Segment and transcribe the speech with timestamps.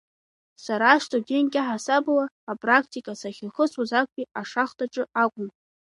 [0.63, 5.47] Сара студентк иаҳасабала апрактика сахьахысуаз актәи ашахтаҿы акәын.